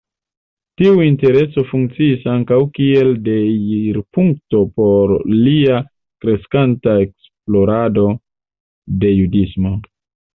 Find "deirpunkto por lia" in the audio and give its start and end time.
3.27-5.77